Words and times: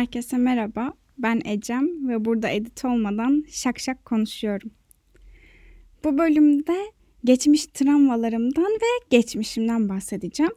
Herkese 0.00 0.36
merhaba. 0.36 0.92
Ben 1.18 1.40
Ecem 1.44 2.08
ve 2.08 2.24
burada 2.24 2.48
edit 2.48 2.84
olmadan 2.84 3.44
şak 3.48 3.78
şak 3.78 4.04
konuşuyorum. 4.04 4.70
Bu 6.04 6.18
bölümde 6.18 6.76
geçmiş 7.24 7.66
travmalarımdan 7.66 8.72
ve 8.72 9.06
geçmişimden 9.10 9.88
bahsedeceğim. 9.88 10.52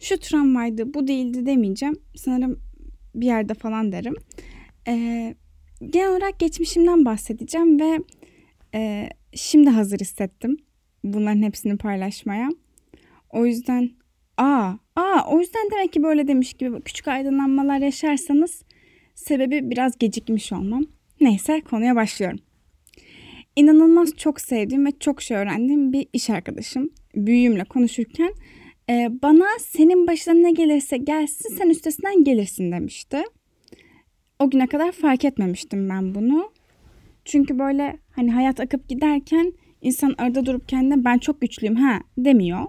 Şu 0.00 0.18
travmaydı, 0.18 0.94
bu 0.94 1.08
değildi 1.08 1.46
demeyeceğim. 1.46 1.96
Sanırım 2.16 2.60
bir 3.14 3.26
yerde 3.26 3.54
falan 3.54 3.92
derim. 3.92 4.14
Ee, 4.88 5.34
genel 5.90 6.10
olarak 6.10 6.38
geçmişimden 6.38 7.04
bahsedeceğim 7.04 7.80
ve 7.80 7.98
e, 8.74 9.08
şimdi 9.34 9.70
hazır 9.70 9.98
hissettim 9.98 10.56
bunların 11.04 11.42
hepsini 11.42 11.76
paylaşmaya. 11.76 12.48
O 13.30 13.46
yüzden 13.46 13.90
aa, 14.36 14.72
aa 14.96 15.24
o 15.28 15.40
yüzden 15.40 15.70
demek 15.72 15.92
ki 15.92 16.02
böyle 16.02 16.28
demiş 16.28 16.52
gibi 16.52 16.80
küçük 16.80 17.08
aydınlanmalar 17.08 17.78
yaşarsanız 17.78 18.62
sebebi 19.18 19.70
biraz 19.70 19.98
gecikmiş 19.98 20.52
olmam. 20.52 20.84
Neyse 21.20 21.60
konuya 21.60 21.96
başlıyorum. 21.96 22.38
İnanılmaz 23.56 24.16
çok 24.16 24.40
sevdiğim 24.40 24.86
ve 24.86 24.90
çok 25.00 25.22
şey 25.22 25.36
öğrendiğim 25.36 25.92
bir 25.92 26.06
iş 26.12 26.30
arkadaşım. 26.30 26.90
Büyüğümle 27.14 27.64
konuşurken 27.64 28.32
e, 28.90 29.08
bana 29.22 29.46
senin 29.60 30.06
başına 30.06 30.34
ne 30.34 30.52
gelirse 30.52 30.96
gelsin 30.96 31.56
sen 31.56 31.68
üstesinden 31.68 32.24
gelirsin 32.24 32.72
demişti. 32.72 33.22
O 34.38 34.50
güne 34.50 34.66
kadar 34.66 34.92
fark 34.92 35.24
etmemiştim 35.24 35.88
ben 35.88 36.14
bunu. 36.14 36.52
Çünkü 37.24 37.58
böyle 37.58 37.98
hani 38.10 38.32
hayat 38.32 38.60
akıp 38.60 38.88
giderken 38.88 39.52
insan 39.82 40.14
arada 40.18 40.46
durup 40.46 40.68
kendine 40.68 41.04
ben 41.04 41.18
çok 41.18 41.40
güçlüyüm 41.40 41.76
ha 41.76 42.00
demiyor. 42.18 42.66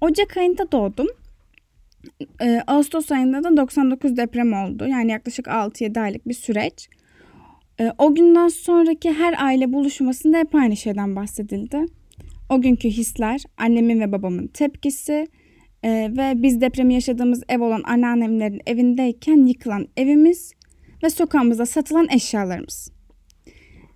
Ocak 0.00 0.36
ayında 0.36 0.72
doğdum. 0.72 1.06
Ee, 2.42 2.60
Ağustos 2.66 3.12
ayında 3.12 3.44
da 3.44 3.56
99 3.56 4.16
deprem 4.16 4.52
oldu. 4.52 4.86
Yani 4.88 5.10
yaklaşık 5.10 5.46
6-7 5.46 6.00
aylık 6.00 6.28
bir 6.28 6.34
süreç. 6.34 6.88
Ee, 7.80 7.92
o 7.98 8.14
günden 8.14 8.48
sonraki 8.48 9.12
her 9.12 9.44
aile 9.44 9.72
buluşmasında 9.72 10.38
hep 10.38 10.54
aynı 10.54 10.76
şeyden 10.76 11.16
bahsedildi. 11.16 11.84
O 12.50 12.60
günkü 12.60 12.88
hisler, 12.88 13.42
annemin 13.56 14.00
ve 14.00 14.12
babamın 14.12 14.46
tepkisi 14.46 15.26
e, 15.82 15.90
ve 16.16 16.42
biz 16.42 16.60
depremi 16.60 16.94
yaşadığımız 16.94 17.42
ev 17.48 17.60
olan 17.60 17.82
anneannemlerin 17.84 18.60
evindeyken 18.66 19.46
yıkılan 19.46 19.88
evimiz 19.96 20.52
ve 21.02 21.10
sokağımızda 21.10 21.66
satılan 21.66 22.08
eşyalarımız. 22.10 22.92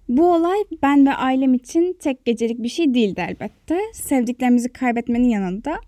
Bu 0.09 0.35
olay 0.35 0.59
ben 0.83 1.07
ve 1.07 1.15
ailem 1.15 1.55
için 1.55 1.97
tek 2.01 2.25
gecelik 2.25 2.63
bir 2.63 2.69
şey 2.69 2.95
değildi 2.95 3.27
elbette. 3.29 3.79
Sevdiklerimizi 3.93 4.73
kaybetmenin 4.73 5.29
yanında 5.29 5.79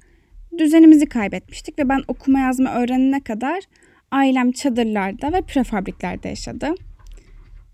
düzenimizi 0.59 1.07
kaybetmiştik 1.07 1.79
ve 1.79 1.89
ben 1.89 2.01
okuma 2.09 2.41
yazma 2.41 2.75
öğrenene 2.75 3.21
kadar 3.21 3.65
ailem 4.11 4.53
çadırlarda 4.53 5.33
ve 5.33 5.41
prefabriklerde 5.43 6.29
yaşadı. 6.29 6.75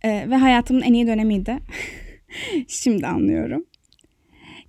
Ee, 0.04 0.26
ve 0.30 0.36
hayatımın 0.36 0.82
en 0.82 0.92
iyi 0.92 1.06
dönemiydi. 1.06 1.58
Şimdi 2.68 3.06
anlıyorum. 3.06 3.64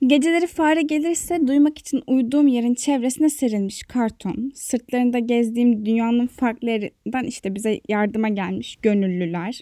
Geceleri 0.07 0.47
fare 0.47 0.81
gelirse 0.81 1.47
duymak 1.47 1.77
için 1.77 2.03
uyuduğum 2.07 2.47
yerin 2.47 2.73
çevresine 2.73 3.29
serilmiş 3.29 3.83
karton, 3.83 4.51
sırtlarında 4.55 5.19
gezdiğim 5.19 5.85
dünyanın 5.85 6.27
farklı 6.27 6.89
işte 7.25 7.55
bize 7.55 7.79
yardıma 7.89 8.29
gelmiş 8.29 8.75
gönüllüler, 8.81 9.61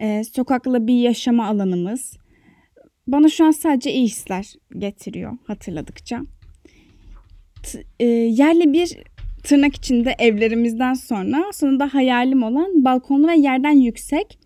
ee, 0.00 0.24
sokakla 0.24 0.86
bir 0.86 0.94
yaşama 0.94 1.46
alanımız. 1.46 2.16
Bana 3.06 3.28
şu 3.28 3.44
an 3.44 3.50
sadece 3.50 3.92
iyi 3.92 4.06
hisler 4.06 4.54
getiriyor 4.78 5.36
hatırladıkça. 5.46 6.22
E, 8.00 8.04
yerli 8.06 8.72
bir 8.72 8.98
tırnak 9.42 9.76
içinde 9.76 10.14
evlerimizden 10.18 10.94
sonra 10.94 11.44
sonunda 11.52 11.94
hayalim 11.94 12.42
olan 12.42 12.84
balkonlu 12.84 13.28
ve 13.28 13.36
yerden 13.36 13.80
yüksek 13.80 14.38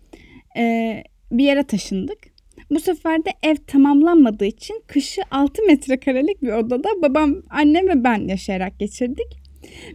e, 0.57 1.03
bir 1.31 1.43
yere 1.43 1.63
taşındık. 1.63 2.33
Bu 2.69 2.79
sefer 2.79 3.25
de 3.25 3.29
ev 3.43 3.55
tamamlanmadığı 3.55 4.45
için 4.45 4.83
kışı 4.87 5.21
6 5.31 5.63
metrekarelik 5.63 6.41
bir 6.41 6.51
odada 6.51 6.89
babam, 7.01 7.35
annem 7.49 7.87
ve 7.87 8.03
ben 8.03 8.27
yaşayarak 8.27 8.79
geçirdik. 8.79 9.43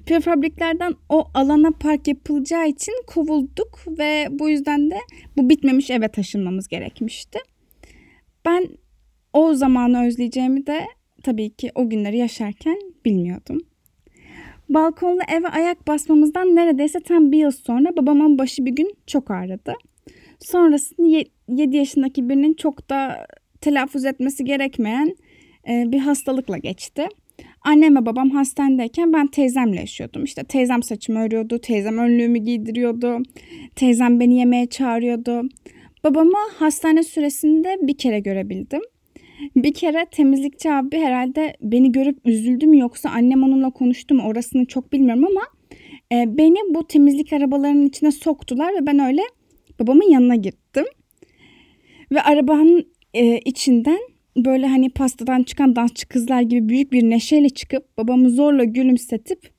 Prefabriklerden 0.06 0.94
o 1.08 1.24
alana 1.34 1.70
park 1.70 2.08
yapılacağı 2.08 2.68
için 2.68 3.02
kovulduk 3.06 3.84
ve 3.98 4.26
bu 4.30 4.48
yüzden 4.48 4.90
de 4.90 4.98
bu 5.36 5.48
bitmemiş 5.48 5.90
eve 5.90 6.08
taşınmamız 6.08 6.68
gerekmişti. 6.68 7.38
Ben 8.44 8.68
o 9.32 9.54
zamanı 9.54 10.06
özleyeceğimi 10.06 10.66
de 10.66 10.86
tabii 11.28 11.50
ki 11.50 11.70
o 11.74 11.90
günleri 11.90 12.18
yaşarken 12.18 12.78
bilmiyordum. 13.04 13.60
Balkonlu 14.68 15.20
eve 15.38 15.48
ayak 15.48 15.86
basmamızdan 15.86 16.56
neredeyse 16.56 17.00
tam 17.00 17.32
bir 17.32 17.38
yıl 17.38 17.50
sonra 17.50 17.96
babamın 17.96 18.38
başı 18.38 18.66
bir 18.66 18.70
gün 18.70 18.94
çok 19.06 19.30
ağrıdı. 19.30 19.74
Sonrasında 20.38 21.24
7 21.48 21.76
yaşındaki 21.76 22.28
birinin 22.28 22.54
çok 22.54 22.90
da 22.90 23.26
telaffuz 23.60 24.04
etmesi 24.04 24.44
gerekmeyen 24.44 25.16
e, 25.68 25.84
bir 25.92 25.98
hastalıkla 25.98 26.58
geçti. 26.58 27.06
Annem 27.62 27.96
ve 27.96 28.06
babam 28.06 28.30
hastanedeyken 28.30 29.12
ben 29.12 29.26
teyzemle 29.26 29.80
yaşıyordum. 29.80 30.24
İşte 30.24 30.44
teyzem 30.44 30.82
saçımı 30.82 31.20
örüyordu, 31.20 31.58
teyzem 31.58 31.98
önlüğümü 31.98 32.38
giydiriyordu, 32.38 33.18
teyzem 33.76 34.20
beni 34.20 34.38
yemeğe 34.38 34.66
çağırıyordu. 34.66 35.48
Babamı 36.04 36.38
hastane 36.58 37.02
süresinde 37.02 37.76
bir 37.82 37.98
kere 37.98 38.20
görebildim. 38.20 38.82
Bir 39.56 39.74
kere 39.74 40.06
temizlikçi 40.10 40.72
abi 40.72 40.98
herhalde 40.98 41.56
beni 41.60 41.92
görüp 41.92 42.18
üzüldü 42.24 42.66
mü 42.66 42.78
yoksa 42.78 43.10
annem 43.10 43.42
onunla 43.42 43.70
konuştu 43.70 44.14
mu 44.14 44.22
orasını 44.22 44.66
çok 44.66 44.92
bilmiyorum 44.92 45.24
ama 45.26 45.42
e, 46.12 46.38
beni 46.38 46.74
bu 46.74 46.86
temizlik 46.86 47.32
arabalarının 47.32 47.86
içine 47.86 48.10
soktular 48.10 48.74
ve 48.74 48.86
ben 48.86 48.98
öyle 48.98 49.22
babamın 49.80 50.10
yanına 50.10 50.34
gittim. 50.34 50.84
Ve 52.12 52.22
arabanın 52.22 52.92
e, 53.14 53.38
içinden 53.38 53.98
böyle 54.36 54.66
hani 54.66 54.90
pastadan 54.90 55.42
çıkan 55.42 55.76
dansçı 55.76 56.08
kızlar 56.08 56.40
gibi 56.40 56.68
büyük 56.68 56.92
bir 56.92 57.02
neşeyle 57.02 57.48
çıkıp 57.48 57.98
babamı 57.98 58.30
zorla 58.30 58.64
gülümsetip 58.64 59.50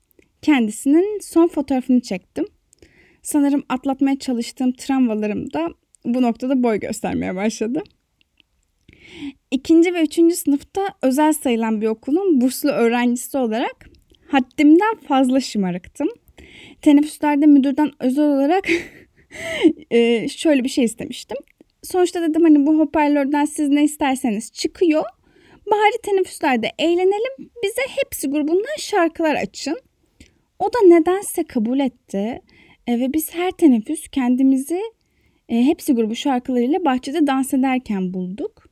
kendisinin 0.41 1.19
son 1.19 1.47
fotoğrafını 1.47 2.01
çektim. 2.01 2.45
Sanırım 3.21 3.63
atlatmaya 3.69 4.19
çalıştığım 4.19 4.71
travmalarım 4.71 5.53
da 5.53 5.69
bu 6.05 6.21
noktada 6.21 6.63
boy 6.63 6.79
göstermeye 6.79 7.35
başladı. 7.35 7.83
İkinci 9.51 9.93
ve 9.93 10.03
üçüncü 10.03 10.35
sınıfta 10.35 10.81
özel 11.01 11.33
sayılan 11.33 11.81
bir 11.81 11.87
okulun 11.87 12.41
burslu 12.41 12.69
öğrencisi 12.69 13.37
olarak 13.37 13.89
haddimden 14.27 14.95
fazla 15.07 15.39
şımarıktım. 15.39 16.07
Teneffüslerde 16.81 17.45
müdürden 17.45 17.91
özel 17.99 18.25
olarak 18.25 18.67
e, 19.91 20.27
şöyle 20.27 20.63
bir 20.63 20.69
şey 20.69 20.83
istemiştim. 20.83 21.37
Sonuçta 21.83 22.21
dedim 22.21 22.43
hani 22.43 22.65
bu 22.65 22.79
hoparlörden 22.79 23.45
siz 23.45 23.69
ne 23.69 23.83
isterseniz 23.83 24.51
çıkıyor. 24.51 25.03
Bari 25.71 26.01
teneffüslerde 26.03 26.71
eğlenelim. 26.79 27.49
Bize 27.63 27.81
hepsi 27.87 28.29
grubundan 28.29 28.77
şarkılar 28.79 29.35
açın. 29.35 29.79
O 30.59 30.73
da 30.73 30.87
nedense 30.87 31.43
kabul 31.43 31.79
etti. 31.79 32.41
E, 32.87 32.99
ve 32.99 33.13
biz 33.13 33.33
her 33.35 33.51
teneffüs 33.51 34.07
kendimizi 34.07 34.81
e, 35.49 35.63
hepsi 35.63 35.93
grubu 35.93 36.15
şarkılarıyla 36.15 36.85
bahçede 36.85 37.27
dans 37.27 37.53
ederken 37.53 38.13
bulduk. 38.13 38.68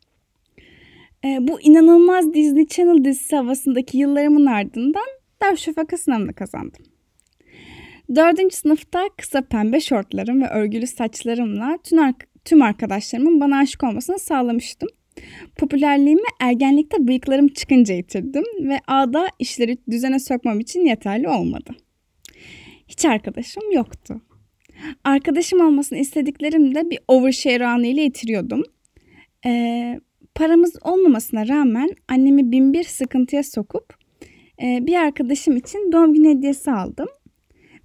E, 1.26 1.48
bu 1.48 1.62
inanılmaz 1.62 2.34
Disney 2.34 2.68
Channel 2.68 3.06
dizisi 3.06 3.36
havasındaki 3.36 3.98
yıllarımın 3.98 4.46
ardından 4.46 5.06
Darüşşafaka 5.42 5.98
sınavını 5.98 6.34
kazandım. 6.34 6.86
Dördüncü 8.16 8.56
sınıfta 8.56 9.10
kısa 9.18 9.42
pembe 9.42 9.80
şortlarım 9.80 10.42
ve 10.42 10.50
örgülü 10.50 10.88
saçlarımla 10.88 11.78
tüm, 11.84 12.00
ar- 12.00 12.14
tüm 12.46 12.62
arkadaşlarımın 12.62 13.40
bana 13.40 13.58
aşık 13.58 13.84
olmasını 13.84 14.20
sağlamıştım. 14.20 14.90
Popülerliğimi 15.58 16.22
ergenlikte 16.40 17.08
bıyıklarım 17.08 17.48
çıkınca 17.48 17.96
yitirdim 17.96 18.44
ve 18.60 18.80
ağda 18.88 19.28
işleri 19.40 19.78
düzene 19.90 20.20
sokmam 20.20 20.60
için 20.60 20.86
yeterli 20.86 21.30
olmadı. 21.30 21.72
Hiç 22.88 23.06
arkadaşım 23.06 23.72
yoktu. 23.72 24.22
Arkadaşım 25.04 25.62
olmasını 25.62 26.00
istediklerim 26.00 26.76
de 26.76 26.90
bir 26.90 27.00
overshare 27.08 27.68
anıyla 27.68 28.04
yitiriyordum. 28.04 28.64
Ee, 29.46 30.00
paramız 30.38 30.76
olmamasına 30.82 31.48
rağmen 31.48 31.90
annemi 32.08 32.52
binbir 32.52 32.84
sıkıntıya 32.84 33.44
sokup 33.44 33.94
e, 34.64 34.88
bir 34.88 34.96
arkadaşım 34.96 35.58
için 35.58 35.92
doğum 35.92 36.14
günü 36.14 36.30
hediyesi 36.30 36.72
aldım. 36.72 37.08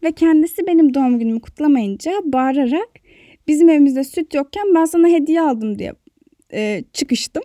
Ve 0.03 0.13
kendisi 0.13 0.67
benim 0.67 0.95
doğum 0.95 1.19
günümü 1.19 1.41
kutlamayınca 1.41 2.13
bağırarak 2.25 2.89
bizim 3.49 3.69
evimizde 3.69 4.05
süt 4.05 4.35
yokken 4.35 4.75
ben 4.75 4.85
sana 4.85 5.09
hediye 5.09 5.41
aldım 5.41 5.79
diye 5.79 5.93
e, 6.53 6.85
çıkıştım. 6.93 7.43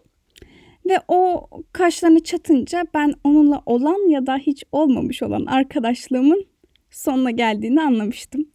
Ve 0.89 0.99
o 1.07 1.47
kaşlarını 1.71 2.23
çatınca 2.23 2.83
ben 2.93 3.13
onunla 3.23 3.61
olan 3.65 4.09
ya 4.09 4.25
da 4.25 4.37
hiç 4.37 4.63
olmamış 4.71 5.23
olan 5.23 5.45
arkadaşlığımın 5.45 6.45
sonuna 6.91 7.31
geldiğini 7.31 7.81
anlamıştım. 7.81 8.45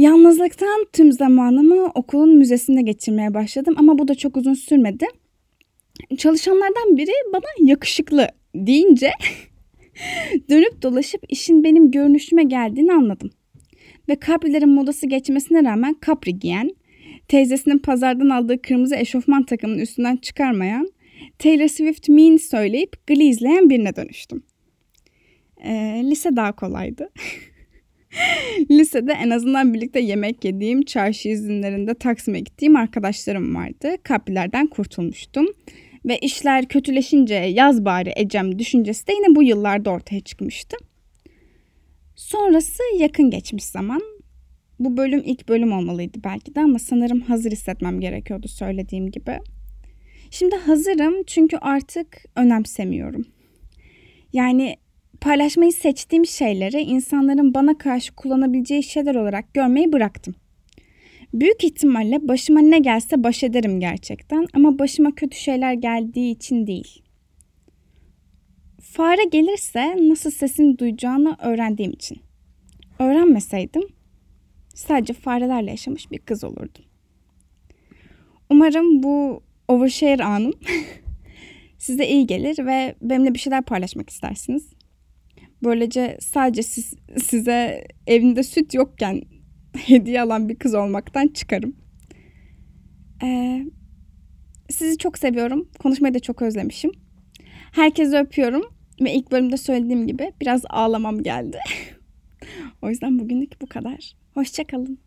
Yalnızlıktan 0.00 0.86
tüm 0.92 1.12
zamanımı 1.12 1.86
okulun 1.94 2.36
müzesinde 2.36 2.82
geçirmeye 2.82 3.34
başladım 3.34 3.74
ama 3.78 3.98
bu 3.98 4.08
da 4.08 4.14
çok 4.14 4.36
uzun 4.36 4.54
sürmedi. 4.54 5.06
Çalışanlardan 6.18 6.96
biri 6.96 7.10
bana 7.32 7.68
yakışıklı 7.68 8.28
deyince 8.54 9.10
dönüp 10.50 10.82
dolaşıp 10.82 11.22
işin 11.28 11.64
benim 11.64 11.90
görünüşüme 11.90 12.42
geldiğini 12.42 12.92
anladım. 12.92 13.30
ve 14.08 14.16
kaprilerin 14.16 14.68
modası 14.68 15.06
geçmesine 15.06 15.64
rağmen 15.64 15.94
kapri 15.94 16.38
giyen, 16.38 16.70
teyzesinin 17.28 17.78
pazardan 17.78 18.28
aldığı 18.28 18.62
kırmızı 18.62 18.96
eşofman 18.96 19.42
takımının 19.42 19.78
üstünden 19.78 20.16
çıkarmayan, 20.16 20.88
Taylor 21.38 21.68
Swift 21.68 22.08
Mean 22.08 22.36
söyleyip 22.36 23.06
Glee 23.06 23.24
izleyen 23.24 23.70
birine 23.70 23.96
dönüştüm. 23.96 24.42
Ee, 25.64 26.00
lise 26.04 26.36
daha 26.36 26.52
kolaydı. 26.52 27.08
Lisede 28.70 29.12
en 29.12 29.30
azından 29.30 29.74
birlikte 29.74 30.00
yemek 30.00 30.44
yediğim, 30.44 30.82
çarşı 30.82 31.28
izinlerinde 31.28 31.94
Taksim'e 31.94 32.40
gittiğim 32.40 32.76
arkadaşlarım 32.76 33.54
vardı. 33.54 33.96
Kaprilerden 34.02 34.66
kurtulmuştum. 34.66 35.46
Ve 36.04 36.18
işler 36.18 36.68
kötüleşince 36.68 37.34
yaz 37.34 37.84
bari 37.84 38.12
Ecem 38.16 38.58
düşüncesi 38.58 39.06
de 39.06 39.12
yine 39.12 39.34
bu 39.34 39.42
yıllarda 39.42 39.90
ortaya 39.90 40.20
çıkmıştı. 40.20 40.76
Sonrası 42.16 42.82
yakın 42.98 43.30
geçmiş 43.30 43.64
zaman. 43.64 44.02
Bu 44.78 44.96
bölüm 44.96 45.22
ilk 45.24 45.48
bölüm 45.48 45.72
olmalıydı 45.72 46.18
belki 46.24 46.54
de 46.54 46.60
ama 46.60 46.78
sanırım 46.78 47.20
hazır 47.20 47.52
hissetmem 47.52 48.00
gerekiyordu 48.00 48.48
söylediğim 48.48 49.10
gibi. 49.10 49.38
Şimdi 50.30 50.56
hazırım 50.56 51.14
çünkü 51.26 51.56
artık 51.56 52.24
önemsemiyorum. 52.36 53.24
Yani 54.32 54.76
paylaşmayı 55.20 55.72
seçtiğim 55.72 56.26
şeyleri 56.26 56.80
insanların 56.80 57.54
bana 57.54 57.78
karşı 57.78 58.14
kullanabileceği 58.14 58.82
şeyler 58.82 59.14
olarak 59.14 59.54
görmeyi 59.54 59.92
bıraktım. 59.92 60.34
Büyük 61.34 61.64
ihtimalle 61.64 62.28
başıma 62.28 62.60
ne 62.60 62.78
gelse 62.78 63.24
baş 63.24 63.42
ederim 63.42 63.80
gerçekten 63.80 64.46
ama 64.52 64.78
başıma 64.78 65.14
kötü 65.14 65.38
şeyler 65.38 65.72
geldiği 65.72 66.30
için 66.32 66.66
değil. 66.66 67.02
Fare 68.80 69.24
gelirse 69.24 69.96
nasıl 70.08 70.30
sesini 70.30 70.78
duyacağını 70.78 71.36
öğrendiğim 71.42 71.92
için. 71.92 72.18
Öğrenmeseydim 72.98 73.82
sadece 74.74 75.12
farelerle 75.12 75.70
yaşamış 75.70 76.10
bir 76.10 76.18
kız 76.18 76.44
olurdum. 76.44 76.84
Umarım 78.50 79.02
bu 79.02 79.42
overshare 79.68 80.24
anım 80.24 80.52
size 81.78 82.08
iyi 82.08 82.26
gelir 82.26 82.66
ve 82.66 82.94
benimle 83.02 83.34
bir 83.34 83.38
şeyler 83.38 83.62
paylaşmak 83.62 84.10
istersiniz. 84.10 84.79
Böylece 85.64 86.18
sadece 86.20 86.62
siz, 86.62 86.94
size 87.22 87.84
evinde 88.06 88.42
süt 88.42 88.74
yokken 88.74 89.22
hediye 89.76 90.22
alan 90.22 90.48
bir 90.48 90.56
kız 90.56 90.74
olmaktan 90.74 91.28
çıkarım. 91.28 91.76
Ee, 93.22 93.66
sizi 94.70 94.98
çok 94.98 95.18
seviyorum. 95.18 95.68
Konuşmayı 95.78 96.14
da 96.14 96.20
çok 96.20 96.42
özlemişim. 96.42 96.90
Herkesi 97.72 98.16
öpüyorum. 98.16 98.62
Ve 99.00 99.14
ilk 99.14 99.32
bölümde 99.32 99.56
söylediğim 99.56 100.06
gibi 100.06 100.32
biraz 100.40 100.62
ağlamam 100.68 101.22
geldi. 101.22 101.58
o 102.82 102.88
yüzden 102.88 103.18
bugünlük 103.18 103.60
bu 103.62 103.66
kadar. 103.66 104.12
Hoşçakalın. 104.34 104.98